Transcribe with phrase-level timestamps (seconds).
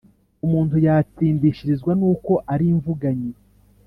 [0.45, 3.31] umuntu yatsindishirizwa n’uko ari imvuganyi’